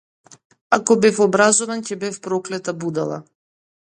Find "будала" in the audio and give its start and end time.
2.85-3.21